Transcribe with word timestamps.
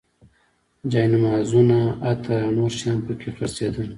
جاینمازونه، 0.91 1.79
عطر 2.09 2.29
او 2.43 2.49
نور 2.57 2.71
شیان 2.77 2.99
په 3.05 3.13
کې 3.19 3.29
خرڅېدل. 3.35 3.87